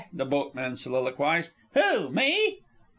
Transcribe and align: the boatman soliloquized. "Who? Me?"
the 0.11 0.25
boatman 0.25 0.75
soliloquized. 0.75 1.51
"Who? 1.75 2.09
Me?" 2.09 2.63